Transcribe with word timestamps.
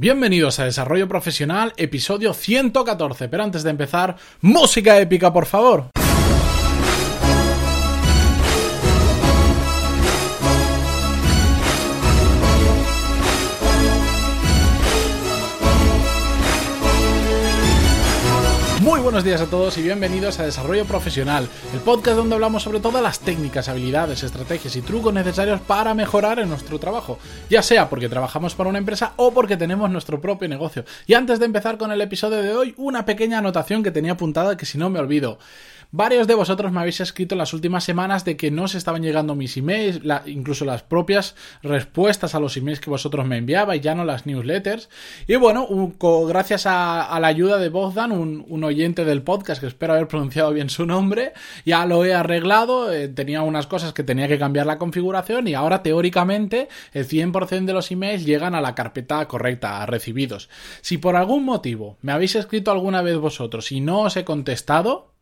Bienvenidos 0.00 0.60
a 0.60 0.64
Desarrollo 0.64 1.08
Profesional, 1.08 1.72
episodio 1.76 2.32
114. 2.32 3.28
Pero 3.28 3.42
antes 3.42 3.64
de 3.64 3.70
empezar, 3.70 4.14
música 4.40 4.96
épica, 5.00 5.32
por 5.32 5.44
favor. 5.44 5.90
Muy 18.98 19.04
buenos 19.04 19.22
días 19.22 19.40
a 19.40 19.46
todos 19.46 19.78
y 19.78 19.82
bienvenidos 19.82 20.40
a 20.40 20.44
Desarrollo 20.44 20.84
Profesional, 20.84 21.48
el 21.72 21.78
podcast 21.78 22.16
donde 22.16 22.34
hablamos 22.34 22.64
sobre 22.64 22.80
todas 22.80 23.00
las 23.00 23.20
técnicas, 23.20 23.68
habilidades, 23.68 24.24
estrategias 24.24 24.74
y 24.74 24.82
trucos 24.82 25.14
necesarios 25.14 25.60
para 25.60 25.94
mejorar 25.94 26.40
en 26.40 26.48
nuestro 26.48 26.80
trabajo, 26.80 27.20
ya 27.48 27.62
sea 27.62 27.88
porque 27.88 28.08
trabajamos 28.08 28.56
para 28.56 28.70
una 28.70 28.80
empresa 28.80 29.12
o 29.14 29.32
porque 29.32 29.56
tenemos 29.56 29.88
nuestro 29.88 30.20
propio 30.20 30.48
negocio. 30.48 30.84
Y 31.06 31.14
antes 31.14 31.38
de 31.38 31.46
empezar 31.46 31.78
con 31.78 31.92
el 31.92 32.00
episodio 32.00 32.42
de 32.42 32.52
hoy, 32.52 32.74
una 32.76 33.04
pequeña 33.04 33.38
anotación 33.38 33.84
que 33.84 33.92
tenía 33.92 34.14
apuntada 34.14 34.56
que 34.56 34.66
si 34.66 34.78
no 34.78 34.90
me 34.90 34.98
olvido. 34.98 35.38
Varios 35.90 36.26
de 36.26 36.34
vosotros 36.34 36.70
me 36.70 36.80
habéis 36.80 37.00
escrito 37.00 37.34
en 37.34 37.38
las 37.38 37.54
últimas 37.54 37.82
semanas 37.82 38.22
de 38.26 38.36
que 38.36 38.50
no 38.50 38.68
se 38.68 38.76
estaban 38.76 39.02
llegando 39.02 39.34
mis 39.34 39.56
emails, 39.56 40.02
incluso 40.26 40.66
las 40.66 40.82
propias 40.82 41.34
respuestas 41.62 42.34
a 42.34 42.40
los 42.40 42.58
emails 42.58 42.78
que 42.78 42.90
vosotros 42.90 43.24
me 43.24 43.38
enviabais, 43.38 43.80
ya 43.80 43.94
no 43.94 44.04
las 44.04 44.26
newsletters. 44.26 44.90
Y 45.26 45.36
bueno, 45.36 45.66
gracias 46.28 46.66
a, 46.66 47.18
la 47.18 47.26
ayuda 47.26 47.56
de 47.56 47.70
Bogdan, 47.70 48.12
un, 48.12 48.64
oyente 48.64 48.87
del 48.94 49.22
podcast 49.22 49.60
que 49.60 49.66
espero 49.66 49.92
haber 49.92 50.08
pronunciado 50.08 50.52
bien 50.52 50.70
su 50.70 50.86
nombre, 50.86 51.32
ya 51.64 51.86
lo 51.86 52.04
he 52.04 52.14
arreglado, 52.14 52.92
eh, 52.92 53.08
tenía 53.08 53.42
unas 53.42 53.66
cosas 53.66 53.92
que 53.92 54.02
tenía 54.02 54.28
que 54.28 54.38
cambiar 54.38 54.66
la 54.66 54.78
configuración 54.78 55.48
y 55.48 55.54
ahora 55.54 55.82
teóricamente 55.82 56.68
el 56.92 57.06
100% 57.06 57.64
de 57.66 57.72
los 57.72 57.90
emails 57.90 58.24
llegan 58.24 58.54
a 58.54 58.60
la 58.60 58.74
carpeta 58.74 59.26
correcta, 59.28 59.82
a 59.82 59.86
recibidos. 59.86 60.48
Si 60.80 60.98
por 60.98 61.16
algún 61.16 61.44
motivo 61.44 61.98
me 62.02 62.12
habéis 62.12 62.36
escrito 62.36 62.70
alguna 62.70 63.02
vez 63.02 63.18
vosotros 63.18 63.70
y 63.72 63.80
no 63.80 64.02
os 64.02 64.16
he 64.16 64.24
contestado, 64.24 65.12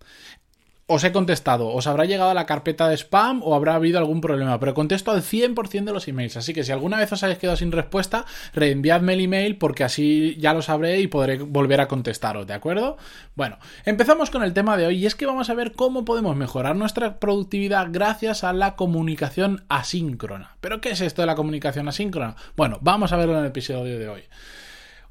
os 0.89 1.03
he 1.03 1.11
contestado, 1.11 1.67
os 1.69 1.89
habrá 1.89 2.05
llegado 2.05 2.31
a 2.31 2.35
la 2.35 2.47
carpeta 2.47 2.89
de 2.89 2.97
spam 2.97 3.43
o 3.43 3.57
habrá 3.57 3.75
habido 3.75 3.99
algún 3.99 4.21
problema, 4.21 4.61
pero 4.61 4.73
contesto 4.73 5.11
al 5.11 5.21
100% 5.21 5.85
de 5.85 5.93
los 5.93 6.07
emails, 6.07 6.37
así 6.37 6.55
que 6.55 6.63
si 6.63 6.71
alguna 6.71 6.99
vez 6.99 7.11
os 7.11 7.25
habéis 7.25 7.41
quedado 7.41 7.57
sin 7.57 7.73
respuesta, 7.73 8.25
reenviadme 8.55 9.15
el 9.15 9.23
email 9.23 9.59
porque 9.59 9.83
así 9.83 10.37
ya 10.39 10.55
lo 10.55 10.63
sabré 10.63 11.01
y 11.01 11.09
podré 11.09 11.39
volver 11.39 11.81
a 11.81 11.89
contestaros, 11.89 12.47
¿de 12.47 12.55
acuerdo? 12.55 12.99
Bueno, 13.35 13.59
empezamos 13.85 14.31
con 14.31 14.45
el 14.45 14.55
tema 14.55 14.77
de 14.77 14.87
hoy 14.87 14.99
y 14.99 15.07
es 15.07 15.17
que 15.17 15.27
vamos 15.27 15.51
a 15.51 15.55
ver 15.55 15.73
cómo 15.73 16.05
podemos 16.05 16.37
mejorar 16.37 16.77
nuestra 16.77 17.19
productividad 17.19 17.89
gracias 17.91 18.45
a 18.45 18.53
la 18.53 18.77
comunicación 18.77 19.65
asíncrona. 19.69 20.57
¿Pero 20.61 20.81
qué 20.81 20.91
es 20.91 21.01
esto 21.01 21.21
de 21.23 21.27
la 21.27 21.35
comunicación 21.35 21.89
asíncrona? 21.89 22.37
Bueno, 22.57 22.79
vamos 22.81 23.13
a 23.13 23.17
verlo 23.17 23.35
en 23.35 23.41
el 23.41 23.47
episodio 23.47 23.99
de 23.99 24.09
hoy. 24.09 24.23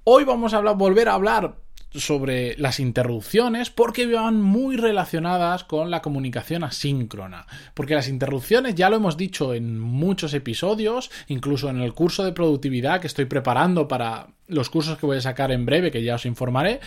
Hoy 0.06 0.24
vamos 0.24 0.54
a 0.54 0.62
volver 0.62 1.10
a 1.10 1.16
hablar 1.16 1.65
sobre 1.98 2.58
las 2.58 2.80
interrupciones 2.80 3.70
porque 3.70 4.08
van 4.08 4.42
muy 4.42 4.78
relacionadas 4.78 5.64
con 5.64 5.92
la 5.92 6.02
comunicación 6.02 6.64
asíncrona. 6.64 7.48
Porque 7.74 7.96
las 7.96 8.08
interrupciones 8.08 8.76
ya 8.76 8.90
lo 8.90 8.98
hemos 8.98 9.18
dicho 9.18 9.54
en 9.54 9.80
muchos 9.80 10.34
episodios, 10.34 11.12
incluso 11.28 11.70
en 11.70 11.82
el 11.82 11.94
curso 11.94 12.24
de 12.24 12.34
productividad 12.34 13.02
que 13.02 13.08
estoy 13.08 13.26
preparando 13.26 13.88
para 13.88 14.28
los 14.48 14.70
cursos 14.70 14.98
que 14.98 15.06
voy 15.06 15.18
a 15.18 15.22
sacar 15.22 15.52
en 15.52 15.66
breve, 15.66 15.92
que 15.92 16.04
ya 16.04 16.16
os 16.16 16.26
informaré. 16.26 16.80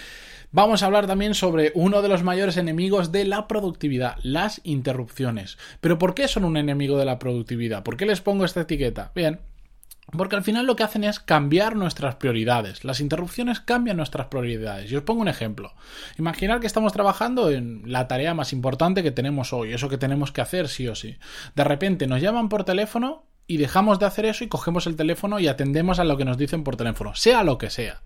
Vamos 0.51 0.83
a 0.83 0.87
hablar 0.87 1.07
también 1.07 1.35
sobre 1.35 1.73
uno 1.75 2.01
de 2.01 2.09
los 2.09 2.23
mayores 2.23 2.57
enemigos 2.57 3.13
de 3.13 3.27
la 3.27 3.47
productividad, 3.49 4.17
las 4.23 4.63
interrupciones. 4.65 5.59
Pero 5.81 5.99
¿por 5.99 6.15
qué 6.15 6.27
son 6.27 6.45
un 6.45 6.57
enemigo 6.57 6.97
de 6.97 7.05
la 7.05 7.19
productividad? 7.19 7.83
¿Por 7.83 7.99
qué 7.99 8.07
les 8.07 8.23
pongo 8.23 8.47
esta 8.47 8.63
etiqueta? 8.63 9.13
Bien, 9.15 9.41
porque 10.17 10.37
al 10.37 10.43
final 10.43 10.67
lo 10.67 10.77
que 10.77 10.83
hacen 10.83 11.05
es 11.05 11.21
cambiar 11.21 11.77
nuestras 11.77 12.15
prioridades. 12.17 12.85
Las 12.85 13.01
interrupciones 13.01 13.61
cambian 13.61 13.99
nuestras 13.99 14.29
prioridades. 14.29 14.91
Y 14.91 14.97
os 14.97 15.03
pongo 15.03 15.21
un 15.21 15.29
ejemplo. 15.29 15.75
Imaginar 16.19 16.61
que 16.61 16.67
estamos 16.67 16.93
trabajando 16.93 17.51
en 17.51 17.83
la 17.85 18.09
tarea 18.09 18.35
más 18.35 18.53
importante 18.53 19.03
que 19.03 19.11
tenemos 19.11 19.53
hoy, 19.53 19.73
eso 19.73 19.89
que 19.89 19.99
tenemos 19.99 20.33
que 20.33 20.41
hacer 20.41 20.69
sí 20.69 20.89
o 20.89 20.95
sí. 20.95 21.17
De 21.55 21.65
repente 21.65 22.07
nos 22.07 22.23
llaman 22.23 22.49
por 22.49 22.65
teléfono 22.65 23.25
y 23.47 23.59
dejamos 23.59 23.99
de 23.99 24.07
hacer 24.07 24.25
eso 24.27 24.45
y 24.45 24.49
cogemos 24.49 24.87
el 24.87 24.97
teléfono 24.97 25.41
y 25.41 25.49
atendemos 25.49 25.99
a 25.99 26.05
lo 26.05 26.17
que 26.17 26.25
nos 26.25 26.39
dicen 26.39 26.65
por 26.65 26.77
teléfono, 26.77 27.15
sea 27.15 27.45
lo 27.45 27.59
que 27.59 27.71
sea. 27.71 28.03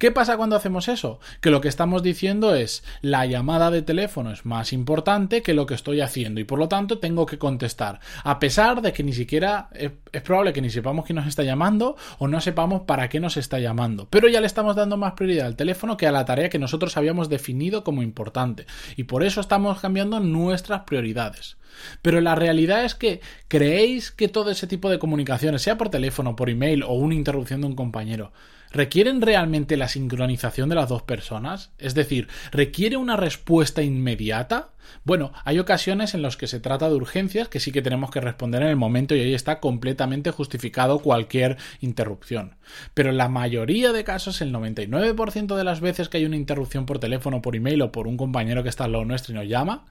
¿Qué 0.00 0.10
pasa 0.10 0.38
cuando 0.38 0.56
hacemos 0.56 0.88
eso? 0.88 1.20
Que 1.42 1.50
lo 1.50 1.60
que 1.60 1.68
estamos 1.68 2.02
diciendo 2.02 2.54
es 2.54 2.82
la 3.02 3.26
llamada 3.26 3.70
de 3.70 3.82
teléfono 3.82 4.32
es 4.32 4.46
más 4.46 4.72
importante 4.72 5.42
que 5.42 5.52
lo 5.52 5.66
que 5.66 5.74
estoy 5.74 6.00
haciendo 6.00 6.40
y 6.40 6.44
por 6.44 6.58
lo 6.58 6.70
tanto 6.70 7.00
tengo 7.00 7.26
que 7.26 7.36
contestar. 7.36 8.00
A 8.24 8.38
pesar 8.38 8.80
de 8.80 8.94
que 8.94 9.02
ni 9.02 9.12
siquiera 9.12 9.68
es, 9.74 9.92
probable 10.22 10.54
que 10.54 10.62
ni 10.62 10.70
sepamos 10.70 11.04
quién 11.04 11.16
nos 11.16 11.26
está 11.26 11.42
llamando 11.42 11.98
o 12.18 12.28
no 12.28 12.40
sepamos 12.40 12.84
para 12.84 13.10
qué 13.10 13.20
nos 13.20 13.36
está 13.36 13.58
llamando. 13.58 14.08
Pero 14.08 14.26
ya 14.26 14.40
le 14.40 14.46
estamos 14.46 14.74
dando 14.74 14.96
más 14.96 15.12
prioridad 15.12 15.44
al 15.44 15.56
teléfono 15.56 15.98
que 15.98 16.06
a 16.06 16.12
la 16.12 16.24
tarea 16.24 16.48
que 16.48 16.58
nosotros 16.58 16.96
habíamos 16.96 17.28
definido 17.28 17.84
como 17.84 18.02
importante. 18.02 18.64
Y 18.96 19.04
por 19.04 19.22
eso 19.22 19.42
estamos 19.42 19.80
cambiando 19.80 20.18
nuestras 20.18 20.84
prioridades. 20.84 21.58
Pero 22.00 22.22
la 22.22 22.34
realidad 22.34 22.86
es 22.86 22.94
que 22.94 23.20
creéis 23.48 24.10
que 24.10 24.28
todo 24.28 24.50
ese 24.50 24.66
tipo 24.66 24.88
de 24.88 24.98
comunicaciones, 24.98 25.60
sea 25.60 25.76
por 25.76 25.90
teléfono, 25.90 26.36
por 26.36 26.48
email 26.48 26.84
o 26.84 26.94
una 26.94 27.14
interrupción 27.14 27.60
de 27.60 27.66
un 27.66 27.76
compañero, 27.76 28.32
¿Requieren 28.72 29.20
realmente 29.20 29.76
la 29.76 29.88
sincronización 29.88 30.68
de 30.68 30.76
las 30.76 30.88
dos 30.88 31.02
personas? 31.02 31.72
Es 31.78 31.94
decir, 31.94 32.28
¿requiere 32.52 32.96
una 32.96 33.16
respuesta 33.16 33.82
inmediata? 33.82 34.70
Bueno, 35.04 35.32
hay 35.44 35.58
ocasiones 35.58 36.14
en 36.14 36.22
las 36.22 36.36
que 36.36 36.46
se 36.46 36.60
trata 36.60 36.88
de 36.88 36.94
urgencias 36.94 37.48
que 37.48 37.58
sí 37.58 37.72
que 37.72 37.82
tenemos 37.82 38.10
que 38.10 38.20
responder 38.20 38.62
en 38.62 38.68
el 38.68 38.76
momento 38.76 39.16
y 39.16 39.20
ahí 39.20 39.34
está 39.34 39.58
completamente 39.58 40.30
justificado 40.30 41.00
cualquier 41.00 41.56
interrupción. 41.80 42.56
Pero 42.94 43.10
la 43.10 43.28
mayoría 43.28 43.92
de 43.92 44.04
casos, 44.04 44.40
el 44.40 44.52
99% 44.52 45.56
de 45.56 45.64
las 45.64 45.80
veces 45.80 46.08
que 46.08 46.18
hay 46.18 46.24
una 46.24 46.36
interrupción 46.36 46.86
por 46.86 47.00
teléfono, 47.00 47.42
por 47.42 47.56
email 47.56 47.82
o 47.82 47.92
por 47.92 48.06
un 48.06 48.16
compañero 48.16 48.62
que 48.62 48.68
está 48.68 48.84
al 48.84 48.92
lado 48.92 49.04
nuestro 49.04 49.32
y 49.32 49.36
nos 49.36 49.48
llama, 49.48 49.86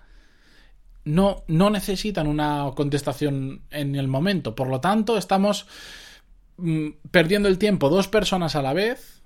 no, 1.04 1.44
no 1.48 1.70
necesitan 1.70 2.28
una 2.28 2.72
contestación 2.76 3.64
en 3.72 3.96
el 3.96 4.08
momento. 4.08 4.56
Por 4.56 4.68
lo 4.68 4.80
tanto, 4.80 5.18
estamos 5.18 5.66
perdiendo 7.12 7.50
el 7.50 7.58
tiempo 7.58 7.90
dos 7.90 8.08
personas 8.08 8.56
a 8.56 8.62
la 8.62 8.74
vez 8.74 9.19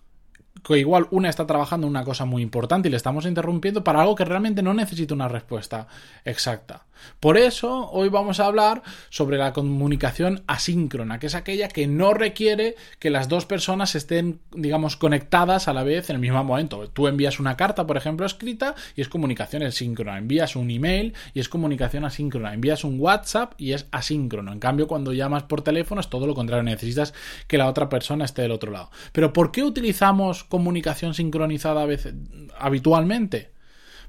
que 0.66 0.78
igual 0.78 1.08
una 1.12 1.30
está 1.30 1.46
trabajando 1.46 1.88
una 1.88 2.04
cosa 2.04 2.26
muy 2.26 2.42
importante 2.42 2.88
y 2.88 2.92
le 2.92 2.98
estamos 2.98 3.26
interrumpiendo 3.26 3.84
para 3.84 4.02
algo 4.02 4.16
que 4.16 4.26
realmente 4.26 4.62
no 4.62 4.74
necesita 4.74 5.14
una 5.14 5.28
respuesta 5.28 5.88
exacta. 6.26 6.86
Por 7.20 7.38
eso 7.38 7.90
hoy 7.92 8.10
vamos 8.10 8.40
a 8.40 8.46
hablar 8.46 8.82
sobre 9.10 9.38
la 9.38 9.54
comunicación 9.54 10.44
asíncrona, 10.48 11.20
que 11.20 11.28
es 11.28 11.36
aquella 11.36 11.68
que 11.68 11.88
no 11.88 12.14
requiere 12.14 12.76
que 13.00 13.10
las 13.10 13.28
dos 13.28 13.46
personas 13.46 13.96
estén, 13.96 14.40
digamos, 14.52 14.96
conectadas 14.98 15.68
a 15.68 15.74
la 15.74 15.84
vez 15.84 16.10
en 16.10 16.16
el 16.16 16.22
mismo 16.22 16.44
momento. 16.44 16.90
Tú 16.90 17.08
envías 17.08 17.40
una 17.40 17.58
carta, 17.58 17.88
por 17.88 17.98
ejemplo, 17.98 18.26
escrita 18.26 18.76
y 18.96 19.02
es 19.02 19.10
comunicación 19.10 19.64
asíncrona. 19.64 20.18
Envías 20.18 20.56
un 20.56 20.70
email 20.70 21.14
y 21.34 21.40
es 21.40 21.50
comunicación 21.50 22.06
asíncrona. 22.06 22.54
Envías 22.54 22.84
un 22.84 23.00
WhatsApp 23.00 23.54
y 23.58 23.74
es 23.74 23.88
asíncrono. 23.92 24.52
En 24.52 24.60
cambio, 24.60 24.88
cuando 24.88 25.14
llamas 25.14 25.44
por 25.44 25.62
teléfono 25.62 26.02
es 26.02 26.10
todo 26.10 26.28
lo 26.28 26.36
contrario. 26.36 26.64
Necesitas 26.64 27.14
que 27.48 27.58
la 27.58 27.68
otra 27.68 27.90
persona 27.90 28.26
esté 28.26 28.44
del 28.44 28.52
otro 28.52 28.72
lado. 28.72 28.92
Pero 29.12 29.34
¿por 29.34 29.52
qué 29.52 29.64
utilizamos 29.64 30.43
comunicación 30.50 31.14
sincronizada 31.14 31.84
a 31.84 31.86
veces, 31.86 32.14
habitualmente? 32.58 33.52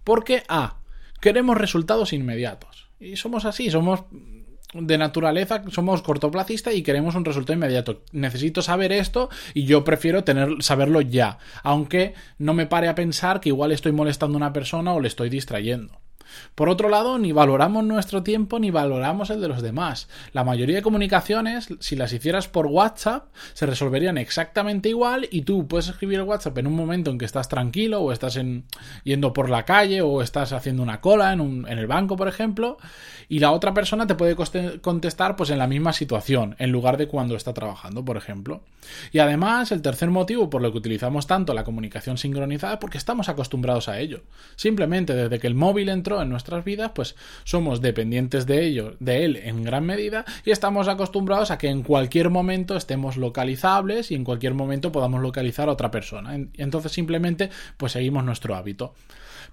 Porque 0.04 0.42
A. 0.48 0.78
Queremos 1.20 1.56
resultados 1.56 2.12
inmediatos. 2.12 2.88
Y 3.00 3.16
somos 3.16 3.44
así, 3.44 3.70
somos 3.70 4.04
de 4.74 4.98
naturaleza, 4.98 5.62
somos 5.70 6.02
cortoplacistas 6.02 6.74
y 6.74 6.82
queremos 6.82 7.14
un 7.14 7.24
resultado 7.24 7.56
inmediato. 7.56 8.02
Necesito 8.12 8.60
saber 8.60 8.92
esto 8.92 9.30
y 9.54 9.64
yo 9.64 9.84
prefiero 9.84 10.24
tener, 10.24 10.62
saberlo 10.62 11.00
ya, 11.00 11.38
aunque 11.62 12.14
no 12.38 12.54
me 12.54 12.66
pare 12.66 12.88
a 12.88 12.94
pensar 12.94 13.40
que 13.40 13.50
igual 13.50 13.72
estoy 13.72 13.92
molestando 13.92 14.36
a 14.36 14.38
una 14.38 14.52
persona 14.52 14.92
o 14.92 15.00
le 15.00 15.08
estoy 15.08 15.30
distrayendo. 15.30 16.00
Por 16.54 16.68
otro 16.68 16.88
lado, 16.88 17.18
ni 17.18 17.32
valoramos 17.32 17.84
nuestro 17.84 18.22
tiempo 18.22 18.58
ni 18.58 18.70
valoramos 18.70 19.30
el 19.30 19.40
de 19.40 19.48
los 19.48 19.62
demás. 19.62 20.08
La 20.32 20.44
mayoría 20.44 20.76
de 20.76 20.82
comunicaciones, 20.82 21.68
si 21.80 21.96
las 21.96 22.12
hicieras 22.12 22.48
por 22.48 22.66
WhatsApp, 22.66 23.28
se 23.52 23.66
resolverían 23.66 24.18
exactamente 24.18 24.88
igual 24.88 25.28
y 25.30 25.42
tú 25.42 25.66
puedes 25.66 25.88
escribir 25.88 26.18
el 26.18 26.24
WhatsApp 26.24 26.58
en 26.58 26.66
un 26.66 26.76
momento 26.76 27.10
en 27.10 27.18
que 27.18 27.24
estás 27.24 27.48
tranquilo 27.48 28.00
o 28.00 28.12
estás 28.12 28.36
en, 28.36 28.64
yendo 29.04 29.32
por 29.32 29.50
la 29.50 29.64
calle 29.64 30.02
o 30.02 30.22
estás 30.22 30.52
haciendo 30.52 30.82
una 30.82 31.00
cola 31.00 31.32
en, 31.32 31.66
el 31.66 31.86
banco, 31.86 32.16
por 32.16 32.28
ejemplo, 32.28 32.78
y 33.28 33.38
la 33.38 33.52
otra 33.52 33.74
persona 33.74 34.06
te 34.06 34.14
puede 34.14 34.36
contestar 34.80 35.36
pues 35.36 35.50
en 35.50 35.58
la 35.58 35.66
misma 35.66 35.92
situación, 35.92 36.56
en 36.58 36.70
lugar 36.70 36.96
de 36.96 37.08
cuando 37.08 37.36
está 37.36 37.52
trabajando, 37.54 38.04
por 38.04 38.16
ejemplo. 38.16 38.62
Y 39.12 39.18
además, 39.18 39.72
el 39.72 39.82
tercer 39.82 40.10
motivo 40.10 40.50
por 40.50 40.62
lo 40.62 40.72
que 40.72 40.78
utilizamos 40.78 41.26
tanto 41.26 41.54
la 41.54 41.64
comunicación 41.64 42.18
sincronizada 42.18 42.74
es 42.74 42.78
porque 42.78 42.98
estamos 42.98 43.28
acostumbrados 43.28 43.88
a 43.88 43.98
ello. 43.98 44.22
Simplemente 44.56 45.14
desde 45.14 45.38
que 45.38 45.46
el 45.46 45.54
móvil 45.54 45.88
entró 45.88 46.13
en 46.22 46.28
nuestras 46.28 46.64
vidas, 46.64 46.92
pues 46.94 47.16
somos 47.44 47.80
dependientes 47.80 48.46
de 48.46 48.64
ello, 48.64 48.96
de 49.00 49.24
él 49.24 49.36
en 49.36 49.62
gran 49.62 49.84
medida, 49.84 50.24
y 50.44 50.50
estamos 50.50 50.88
acostumbrados 50.88 51.50
a 51.50 51.58
que 51.58 51.68
en 51.68 51.82
cualquier 51.82 52.30
momento 52.30 52.76
estemos 52.76 53.16
localizables 53.16 54.10
y 54.10 54.14
en 54.14 54.24
cualquier 54.24 54.54
momento 54.54 54.92
podamos 54.92 55.20
localizar 55.20 55.68
a 55.68 55.72
otra 55.72 55.90
persona. 55.90 56.34
Entonces 56.54 56.92
simplemente 56.92 57.50
pues 57.76 57.92
seguimos 57.92 58.24
nuestro 58.24 58.54
hábito. 58.54 58.94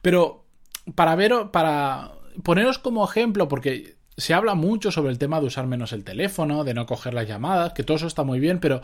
Pero 0.01 0.45
para 0.95 1.15
ver, 1.15 1.51
para 1.51 2.11
poneros 2.43 2.79
como 2.79 3.05
ejemplo, 3.05 3.47
porque 3.47 3.97
se 4.17 4.33
habla 4.33 4.55
mucho 4.55 4.91
sobre 4.91 5.11
el 5.11 5.17
tema 5.17 5.39
de 5.39 5.47
usar 5.47 5.67
menos 5.67 5.93
el 5.93 6.03
teléfono, 6.03 6.63
de 6.63 6.73
no 6.73 6.85
coger 6.85 7.13
las 7.13 7.27
llamadas, 7.27 7.73
que 7.73 7.83
todo 7.83 7.97
eso 7.97 8.07
está 8.07 8.23
muy 8.23 8.39
bien, 8.39 8.59
pero 8.59 8.81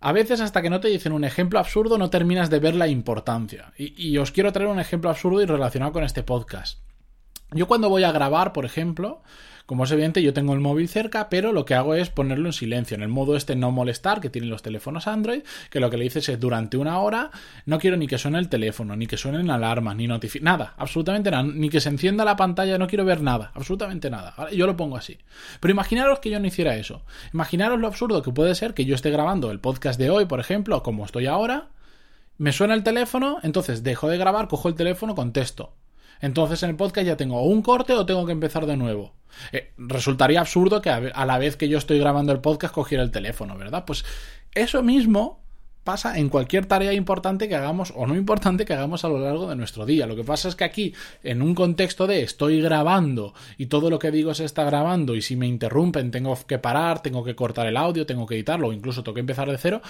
a 0.00 0.12
veces 0.12 0.40
hasta 0.40 0.62
que 0.62 0.70
no 0.70 0.80
te 0.80 0.88
dicen 0.88 1.12
un 1.12 1.24
ejemplo 1.24 1.58
absurdo 1.58 1.96
no 1.98 2.10
terminas 2.10 2.50
de 2.50 2.58
ver 2.58 2.74
la 2.74 2.88
importancia. 2.88 3.72
Y, 3.78 4.10
y 4.10 4.18
os 4.18 4.32
quiero 4.32 4.52
traer 4.52 4.68
un 4.68 4.80
ejemplo 4.80 5.10
absurdo 5.10 5.40
y 5.40 5.46
relacionado 5.46 5.92
con 5.92 6.04
este 6.04 6.22
podcast. 6.22 6.83
Yo 7.54 7.68
cuando 7.68 7.88
voy 7.88 8.02
a 8.02 8.10
grabar, 8.10 8.52
por 8.52 8.64
ejemplo, 8.64 9.22
como 9.66 9.84
es 9.84 9.90
evidente, 9.92 10.22
yo 10.22 10.34
tengo 10.34 10.52
el 10.52 10.60
móvil 10.60 10.88
cerca, 10.88 11.30
pero 11.30 11.52
lo 11.52 11.64
que 11.64 11.74
hago 11.74 11.94
es 11.94 12.10
ponerlo 12.10 12.48
en 12.48 12.52
silencio, 12.52 12.96
en 12.96 13.02
el 13.02 13.08
modo 13.08 13.36
este 13.36 13.54
no 13.56 13.70
molestar 13.70 14.20
que 14.20 14.28
tienen 14.28 14.50
los 14.50 14.60
teléfonos 14.60 15.06
Android, 15.06 15.42
que 15.70 15.80
lo 15.80 15.88
que 15.88 15.96
le 15.96 16.04
dices 16.04 16.28
es 16.28 16.38
durante 16.38 16.76
una 16.76 16.98
hora 16.98 17.30
no 17.64 17.78
quiero 17.78 17.96
ni 17.96 18.06
que 18.06 18.18
suene 18.18 18.40
el 18.40 18.48
teléfono, 18.48 18.94
ni 18.96 19.06
que 19.06 19.16
suenen 19.16 19.50
alarmas, 19.50 19.96
ni 19.96 20.06
notificaciones, 20.06 20.58
nada, 20.58 20.74
absolutamente 20.76 21.30
nada, 21.30 21.44
ni 21.44 21.70
que 21.70 21.80
se 21.80 21.88
encienda 21.88 22.24
la 22.24 22.36
pantalla, 22.36 22.76
no 22.76 22.88
quiero 22.88 23.04
ver 23.04 23.22
nada, 23.22 23.52
absolutamente 23.54 24.10
nada. 24.10 24.34
Yo 24.50 24.66
lo 24.66 24.76
pongo 24.76 24.96
así. 24.96 25.16
Pero 25.60 25.72
imaginaros 25.72 26.18
que 26.18 26.30
yo 26.30 26.40
no 26.40 26.46
hiciera 26.46 26.76
eso. 26.76 27.02
Imaginaros 27.32 27.78
lo 27.78 27.86
absurdo 27.86 28.20
que 28.20 28.32
puede 28.32 28.54
ser 28.54 28.74
que 28.74 28.84
yo 28.84 28.94
esté 28.94 29.10
grabando 29.10 29.50
el 29.50 29.60
podcast 29.60 29.98
de 29.98 30.10
hoy, 30.10 30.26
por 30.26 30.40
ejemplo, 30.40 30.82
como 30.82 31.04
estoy 31.04 31.26
ahora, 31.26 31.68
me 32.36 32.52
suena 32.52 32.74
el 32.74 32.82
teléfono, 32.82 33.38
entonces 33.42 33.82
dejo 33.82 34.08
de 34.08 34.18
grabar, 34.18 34.48
cojo 34.48 34.68
el 34.68 34.74
teléfono, 34.74 35.14
contesto. 35.14 35.72
Entonces 36.20 36.62
en 36.62 36.70
el 36.70 36.76
podcast 36.76 37.06
ya 37.06 37.16
tengo 37.16 37.42
un 37.42 37.62
corte 37.62 37.92
o 37.94 38.06
tengo 38.06 38.26
que 38.26 38.32
empezar 38.32 38.66
de 38.66 38.76
nuevo. 38.76 39.12
Eh, 39.52 39.72
resultaría 39.78 40.40
absurdo 40.40 40.80
que 40.80 40.90
a 40.90 41.26
la 41.26 41.38
vez 41.38 41.56
que 41.56 41.68
yo 41.68 41.78
estoy 41.78 41.98
grabando 41.98 42.32
el 42.32 42.40
podcast 42.40 42.74
cogiera 42.74 43.02
el 43.02 43.10
teléfono, 43.10 43.56
¿verdad? 43.56 43.84
Pues 43.84 44.04
eso 44.54 44.82
mismo 44.82 45.44
pasa 45.84 46.18
en 46.18 46.30
cualquier 46.30 46.66
tarea 46.66 46.94
importante 46.94 47.46
que 47.46 47.54
hagamos 47.54 47.92
o 47.94 48.06
no 48.06 48.16
importante 48.16 48.64
que 48.64 48.72
hagamos 48.72 49.04
a 49.04 49.08
lo 49.08 49.20
largo 49.20 49.48
de 49.48 49.54
nuestro 49.54 49.86
día. 49.86 50.06
Lo 50.06 50.16
que 50.16 50.24
pasa 50.24 50.48
es 50.48 50.56
que 50.56 50.64
aquí, 50.64 50.94
en 51.22 51.42
un 51.42 51.54
contexto 51.54 52.06
de 52.06 52.22
estoy 52.22 52.60
grabando 52.60 53.34
y 53.58 53.66
todo 53.66 53.90
lo 53.90 53.98
que 53.98 54.10
digo 54.10 54.34
se 54.34 54.46
está 54.46 54.64
grabando 54.64 55.14
y 55.14 55.22
si 55.22 55.36
me 55.36 55.46
interrumpen 55.46 56.10
tengo 56.10 56.36
que 56.46 56.58
parar, 56.58 57.02
tengo 57.02 57.22
que 57.22 57.36
cortar 57.36 57.66
el 57.66 57.76
audio, 57.76 58.06
tengo 58.06 58.26
que 58.26 58.34
editarlo 58.34 58.68
o 58.68 58.72
incluso 58.72 59.04
tengo 59.04 59.14
que 59.14 59.20
empezar 59.20 59.48
de 59.50 59.58
cero, 59.58 59.82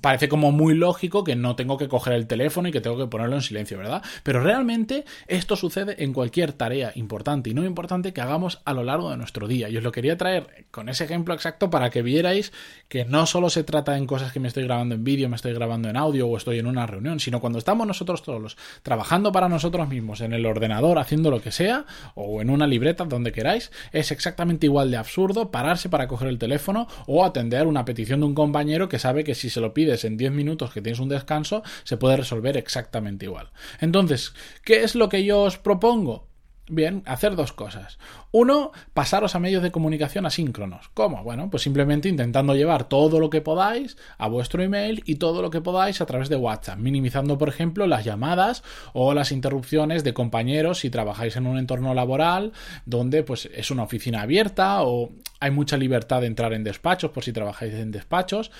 parece 0.00 0.28
como 0.28 0.52
muy 0.52 0.74
lógico 0.74 1.24
que 1.24 1.36
no 1.36 1.56
tengo 1.56 1.76
que 1.78 1.88
coger 1.88 2.14
el 2.14 2.26
teléfono 2.26 2.68
y 2.68 2.72
que 2.72 2.80
tengo 2.80 2.98
que 2.98 3.06
ponerlo 3.06 3.36
en 3.36 3.42
silencio, 3.42 3.78
¿verdad? 3.78 4.02
Pero 4.22 4.40
realmente 4.40 5.04
esto 5.26 5.56
sucede 5.56 6.02
en 6.02 6.12
cualquier 6.12 6.52
tarea 6.52 6.92
importante 6.94 7.50
y 7.50 7.54
no 7.54 7.64
importante 7.64 8.12
que 8.12 8.20
hagamos 8.20 8.60
a 8.64 8.72
lo 8.72 8.84
largo 8.84 9.10
de 9.10 9.16
nuestro 9.16 9.48
día. 9.48 9.68
Y 9.68 9.76
os 9.76 9.82
lo 9.82 9.92
quería 9.92 10.16
traer 10.16 10.66
con 10.70 10.88
ese 10.88 11.04
ejemplo 11.04 11.34
exacto 11.34 11.70
para 11.70 11.90
que 11.90 12.02
vierais 12.02 12.52
que 12.88 13.04
no 13.04 13.26
solo 13.26 13.50
se 13.50 13.64
trata 13.64 13.96
en 13.96 14.06
cosas 14.06 14.32
que 14.32 14.40
me 14.40 14.48
estoy 14.48 14.64
grabando 14.64 14.94
en 14.94 15.04
vídeo, 15.04 15.28
me 15.28 15.36
estoy 15.36 15.52
grabando 15.52 15.88
en 15.88 15.96
audio 15.96 16.28
o 16.28 16.36
estoy 16.36 16.58
en 16.58 16.66
una 16.66 16.86
reunión, 16.86 17.20
sino 17.20 17.40
cuando 17.40 17.58
estamos 17.58 17.86
nosotros 17.86 18.22
todos 18.22 18.56
trabajando 18.82 19.32
para 19.32 19.48
nosotros 19.48 19.88
mismos 19.88 20.20
en 20.20 20.32
el 20.32 20.46
ordenador, 20.46 20.98
haciendo 20.98 21.30
lo 21.30 21.40
que 21.40 21.52
sea, 21.52 21.86
o 22.14 22.40
en 22.40 22.50
una 22.50 22.66
libreta, 22.66 23.04
donde 23.04 23.32
queráis, 23.32 23.70
es 23.92 24.10
exactamente 24.10 24.66
igual 24.66 24.90
de 24.90 24.96
absurdo 24.96 25.50
pararse 25.50 25.88
para 25.88 26.08
coger 26.08 26.28
el 26.28 26.38
teléfono 26.38 26.86
o 27.06 27.24
atender 27.24 27.66
una 27.66 27.84
petición 27.84 28.20
de 28.20 28.26
un 28.26 28.34
compañero 28.34 28.88
que 28.88 28.98
sabe 28.98 29.24
que 29.24 29.34
si 29.34 29.50
se 29.50 29.60
lo 29.60 29.74
pide 29.74 29.85
en 29.86 30.16
10 30.16 30.32
minutos 30.32 30.72
que 30.72 30.82
tienes 30.82 31.00
un 31.00 31.08
descanso, 31.08 31.62
se 31.84 31.96
puede 31.96 32.16
resolver 32.16 32.56
exactamente 32.56 33.26
igual. 33.26 33.50
Entonces, 33.80 34.34
¿qué 34.64 34.82
es 34.82 34.94
lo 34.94 35.08
que 35.08 35.24
yo 35.24 35.42
os 35.42 35.58
propongo? 35.58 36.26
Bien, 36.68 37.04
hacer 37.06 37.36
dos 37.36 37.52
cosas. 37.52 37.96
Uno, 38.32 38.72
pasaros 38.92 39.36
a 39.36 39.38
medios 39.38 39.62
de 39.62 39.70
comunicación 39.70 40.26
asíncronos. 40.26 40.90
¿Cómo? 40.94 41.22
Bueno, 41.22 41.48
pues 41.48 41.62
simplemente 41.62 42.08
intentando 42.08 42.56
llevar 42.56 42.88
todo 42.88 43.20
lo 43.20 43.30
que 43.30 43.40
podáis 43.40 43.96
a 44.18 44.26
vuestro 44.26 44.64
email 44.64 45.00
y 45.06 45.14
todo 45.14 45.42
lo 45.42 45.50
que 45.50 45.60
podáis 45.60 46.00
a 46.00 46.06
través 46.06 46.28
de 46.28 46.34
WhatsApp, 46.34 46.78
minimizando, 46.78 47.38
por 47.38 47.48
ejemplo, 47.48 47.86
las 47.86 48.04
llamadas 48.04 48.64
o 48.94 49.14
las 49.14 49.30
interrupciones 49.30 50.02
de 50.02 50.12
compañeros 50.12 50.80
si 50.80 50.90
trabajáis 50.90 51.36
en 51.36 51.46
un 51.46 51.56
entorno 51.56 51.94
laboral 51.94 52.52
donde 52.84 53.22
pues 53.22 53.48
es 53.54 53.70
una 53.70 53.84
oficina 53.84 54.22
abierta 54.22 54.82
o 54.82 55.12
hay 55.40 55.50
mucha 55.50 55.76
libertad 55.76 56.22
de 56.22 56.26
entrar 56.26 56.52
en 56.52 56.64
despachos 56.64 57.10
por 57.10 57.24
si 57.24 57.32
trabajáis 57.32 57.74
en 57.74 57.90
despachos 57.90 58.50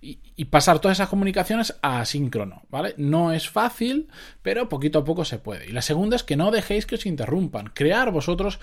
y, 0.00 0.18
pasar 0.46 0.80
todas 0.80 0.96
esas 0.96 1.08
comunicaciones 1.08 1.76
a 1.82 2.00
asíncrono, 2.00 2.62
¿vale? 2.70 2.94
No 2.96 3.32
es 3.32 3.48
fácil, 3.48 4.08
pero 4.42 4.68
poquito 4.68 5.00
a 5.00 5.04
poco 5.04 5.24
se 5.24 5.38
puede. 5.38 5.68
Y 5.68 5.72
la 5.72 5.82
segunda 5.82 6.16
es 6.16 6.22
que 6.22 6.36
no 6.36 6.50
dejéis 6.50 6.86
que 6.86 6.96
os 6.96 7.06
interrumpan. 7.06 7.70
Crear 7.74 8.10
vosotros 8.10 8.58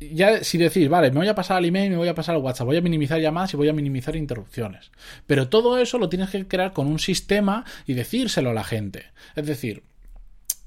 ya 0.00 0.42
si 0.42 0.56
decís, 0.56 0.88
vale, 0.88 1.10
me 1.10 1.18
voy 1.18 1.28
a 1.28 1.34
pasar 1.34 1.58
al 1.58 1.64
email, 1.66 1.90
me 1.90 1.96
voy 1.96 2.08
a 2.08 2.14
pasar 2.14 2.34
al 2.34 2.40
WhatsApp, 2.40 2.66
voy 2.66 2.78
a 2.78 2.82
minimizar 2.82 3.20
llamadas 3.20 3.52
y 3.52 3.56
voy 3.58 3.68
a 3.68 3.74
minimizar 3.74 4.16
interrupciones. 4.16 4.90
Pero 5.26 5.48
todo 5.48 5.78
eso 5.78 5.98
lo 5.98 6.08
tienes 6.08 6.30
que 6.30 6.48
crear 6.48 6.72
con 6.72 6.86
un 6.86 6.98
sistema 6.98 7.64
y 7.86 7.92
decírselo 7.92 8.50
a 8.50 8.54
la 8.54 8.64
gente. 8.64 9.06
Es 9.36 9.46
decir, 9.46 9.82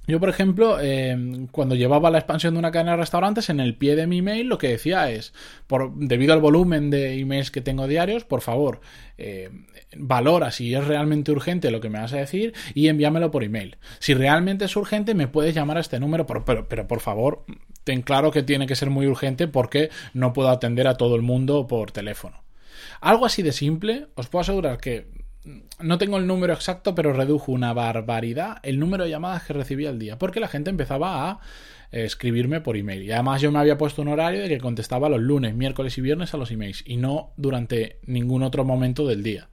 yo, 0.06 0.20
por 0.20 0.30
ejemplo, 0.30 0.80
em, 0.80 1.48
cuando 1.48 1.76
llevaba 1.76 2.12
la 2.12 2.18
expansión 2.18 2.54
de 2.54 2.60
una 2.60 2.72
cadena 2.72 2.92
de 2.92 2.98
restaurantes, 2.98 3.50
en 3.50 3.60
el 3.60 3.76
pie 3.76 3.96
de 3.96 4.06
mi 4.06 4.18
email 4.18 4.48
lo 4.48 4.58
que 4.58 4.68
decía 4.68 5.10
es, 5.10 5.34
por, 5.66 5.96
debido 5.96 6.34
al 6.34 6.42
volumen 6.42 6.90
de 6.90 7.20
emails 7.20 7.52
que 7.52 7.62
tengo 7.62 7.88
diarios, 7.88 8.26
por 8.26 8.42
favor, 8.42 8.82
eh, 9.18 9.50
valora 9.96 10.52
si 10.52 10.74
es 10.74 10.86
realmente 10.86 11.32
urgente 11.32 11.72
lo 11.72 11.80
que 11.80 11.90
me 11.90 12.00
vas 12.00 12.14
a 12.14 12.18
decir 12.18 12.54
y 12.74 12.90
envíamelo 12.90 13.32
por 13.32 13.44
email. 13.44 13.78
Si 14.00 14.14
realmente 14.14 14.66
es 14.66 14.76
urgente, 14.76 15.14
me 15.16 15.28
puedes 15.28 15.56
llamar 15.56 15.78
a 15.78 15.82
este 15.82 16.00
número, 16.00 16.26
pero, 16.26 16.44
pero, 16.44 16.68
pero 16.68 16.88
por 16.88 17.00
favor, 17.00 17.46
ten 17.86 18.02
claro 18.02 18.32
que 18.32 18.44
tiene 18.44 18.68
que 18.68 18.76
ser 18.76 18.90
muy 18.90 19.08
urgente 19.08 19.48
porque 19.48 19.90
no 20.14 20.34
puedo 20.34 20.50
atender 20.50 20.88
a 20.88 20.96
todo 20.96 21.16
el 21.16 21.22
mundo 21.22 21.66
por 21.68 21.92
teléfono. 21.92 22.44
Algo 23.00 23.26
así 23.26 23.42
de 23.42 23.54
simple, 23.54 24.08
os 24.16 24.28
puedo 24.28 24.42
asegurar 24.42 24.78
que 24.78 25.23
no 25.80 25.98
tengo 25.98 26.18
el 26.18 26.28
número 26.28 26.54
exacto, 26.54 26.96
pero 26.96 27.14
redujo 27.14 27.52
una 27.52 27.74
barbaridad 27.74 28.58
el 28.64 28.80
número 28.80 29.04
de 29.04 29.10
llamadas 29.10 29.44
que 29.44 29.54
recibía 29.54 29.90
al 29.90 30.00
día, 30.00 30.18
porque 30.18 30.40
la 30.40 30.48
gente 30.48 30.70
empezaba 30.70 31.30
a 31.30 31.40
eh, 31.92 32.06
escribirme 32.06 32.62
por 32.62 32.78
email. 32.78 33.04
Y 33.04 33.12
además 33.12 33.42
yo 33.42 33.52
me 33.52 33.60
había 33.60 33.78
puesto 33.78 34.02
un 34.02 34.08
horario 34.08 34.42
de 34.42 34.50
que 34.50 34.60
contestaba 34.60 35.10
los 35.10 35.22
lunes, 35.22 35.56
miércoles 35.56 35.98
y 35.98 36.02
viernes 36.02 36.34
a 36.34 36.38
los 36.38 36.52
emails, 36.52 36.84
y 36.86 36.98
no 36.98 37.32
durante 37.38 38.00
ningún 38.06 38.44
otro 38.44 38.64
momento 38.64 39.08
del 39.08 39.24
día. 39.24 39.50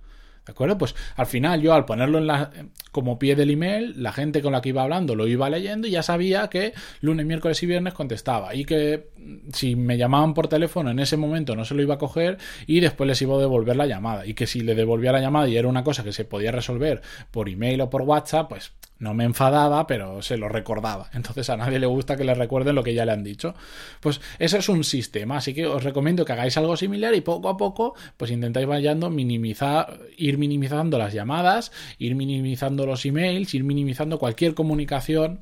¿De 0.51 0.53
acuerdo? 0.53 0.79
Pues 0.79 0.97
al 1.15 1.27
final 1.27 1.63
yo 1.63 1.75
al 1.75 1.85
ponerlo 1.85 2.19
en 2.19 2.27
la, 2.27 2.51
como 2.91 3.21
pie 3.21 3.37
del 3.37 3.51
email, 3.51 3.95
la 4.03 4.11
gente 4.11 4.43
con 4.43 4.51
la 4.51 4.61
que 4.61 4.71
iba 4.71 4.83
hablando 4.83 5.15
lo 5.15 5.29
iba 5.29 5.49
leyendo 5.49 5.87
y 5.87 5.93
ya 5.93 6.03
sabía 6.03 6.49
que 6.49 6.73
lunes, 7.03 7.25
miércoles 7.25 7.63
y 7.63 7.67
viernes 7.67 7.95
contestaba 7.95 8.53
y 8.53 8.65
que 8.65 9.11
mm, 9.17 9.51
si 9.53 9.77
me 9.77 9.97
llamaban 9.97 10.35
por 10.35 10.49
teléfono 10.49 10.91
en 10.91 10.99
ese 10.99 11.17
momento 11.17 11.55
no 11.55 11.65
se 11.65 11.77
lo 11.77 11.83
iba 11.83 11.95
a 11.95 11.99
coger 11.99 12.39
y 12.67 12.81
después 12.81 13.07
les 13.07 13.23
iba 13.23 13.37
a 13.37 13.39
devolver 13.39 13.77
la 13.77 13.87
llamada 13.87 14.27
y 14.27 14.35
que 14.35 14.49
si 14.49 14.63
le 14.63 14.75
devolvía 14.75 15.13
la 15.13 15.21
llamada 15.21 15.47
y 15.47 15.57
era 15.57 15.69
una 15.69 15.85
cosa 15.85 16.03
que 16.03 16.13
se 16.13 16.25
podía 16.25 16.51
resolver 16.51 17.01
por 17.31 17.49
email 17.49 17.83
o 17.83 17.89
por 17.89 18.03
WhatsApp, 18.03 18.49
pues 18.49 18.73
no 19.01 19.15
me 19.15 19.25
enfadaba, 19.25 19.87
pero 19.87 20.23
se 20.23 20.37
lo 20.37 20.49
recordaba. 20.49 21.11
Entonces 21.13 21.51
a 21.51 21.57
nadie 21.57 21.79
le 21.79 21.87
gusta 21.87 22.17
que 22.17 22.25
le 22.25 22.35
recuerden 22.35 22.77
lo 22.77 22.85
que 22.85 22.95
ya 22.95 23.05
le 23.05 23.13
han 23.13 23.25
dicho. 23.25 23.55
Pues 24.01 24.21
eso 24.39 24.59
es 24.59 24.69
un 24.69 24.85
sistema, 24.85 25.39
así 25.39 25.53
que 25.53 25.67
os 25.67 25.83
recomiendo 25.83 26.25
que 26.25 26.33
hagáis 26.33 26.57
algo 26.57 26.77
similar 26.77 27.15
y 27.15 27.23
poco 27.23 27.49
a 27.49 27.57
poco 27.57 27.95
pues 28.17 28.31
intentáis 28.31 28.67
vayando 28.67 29.11
minimizar, 29.11 29.99
ir 30.17 30.39
minimizando 30.39 30.99
las 30.99 31.13
llamadas, 31.13 31.73
ir 31.99 32.15
minimizando 32.15 32.87
los 32.87 33.05
emails, 33.05 33.55
ir 33.55 33.65
minimizando 33.65 34.19
cualquier 34.19 34.55
comunicación 34.55 35.41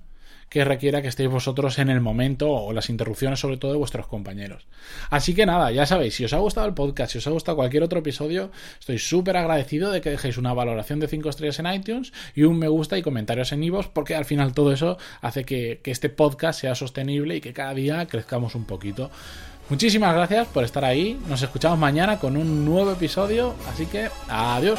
que 0.49 0.65
requiera 0.65 1.03
que 1.03 1.09
estéis 1.09 1.29
vosotros 1.29 1.79
en 1.79 1.91
el 1.91 2.01
momento 2.01 2.51
o 2.51 2.73
las 2.73 2.89
interrupciones 2.89 3.41
sobre 3.41 3.59
todo 3.59 3.73
de 3.73 3.79
vuestros 3.79 4.07
compañeros. 4.07 4.67
Así 5.11 5.35
que 5.35 5.47
nada, 5.47 5.71
ya 5.71 5.87
sabéis, 5.87 6.15
si 6.15 6.25
os 6.25 6.33
ha 6.33 6.39
gustado 6.39 6.67
el 6.67 6.75
podcast, 6.75 7.13
si 7.13 7.19
os 7.19 7.27
ha 7.27 7.31
gustado 7.31 7.57
cualquier 7.57 7.83
otro 7.83 7.99
episodio, 7.99 8.51
estoy 8.79 8.99
súper 8.99 9.37
agradecido 9.37 9.91
de 9.91 10.01
que 10.01 10.11
dejéis 10.11 10.39
una 10.39 10.55
valoración 10.55 11.01
de 11.01 11.09
5 11.09 11.29
estrellas 11.29 11.59
en 11.59 11.73
iTunes 11.73 12.13
y 12.35 12.45
un 12.45 12.59
me 12.59 12.69
gusta 12.69 12.97
y 12.97 13.03
comentarios 13.03 13.53
en 13.53 13.63
iVoox 13.63 13.89
porque 13.89 14.15
al 14.15 14.25
final 14.25 14.55
todo 14.55 14.73
eso 14.73 14.97
hace 15.21 15.45
que, 15.45 15.81
que 15.83 15.91
este 15.91 16.09
podcast 16.09 16.61
sea 16.61 16.75
sostenible 16.75 17.37
y 17.37 17.41
que 17.41 17.53
cada 17.53 17.75
día 17.75 18.07
crezcamos 18.07 18.55
un 18.55 18.65
poquito. 18.65 19.11
Muchísimas 19.69 20.15
gracias 20.15 20.49
por 20.49 20.65
estar 20.65 20.85
ahí. 20.85 21.21
Nos 21.29 21.43
escuchamos 21.43 21.79
mañana 21.79 22.19
con 22.19 22.37
un 22.37 22.65
nuevo 22.65 22.93
episodio. 22.93 23.55
Así 23.69 23.85
que 23.85 24.09
adiós. 24.29 24.79